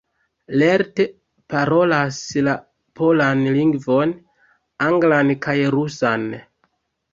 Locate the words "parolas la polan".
1.53-3.45